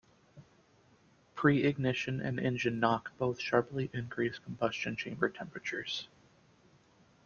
[1.35, 6.07] Pre-ignition and engine knock both sharply increase combustion chamber temperatures.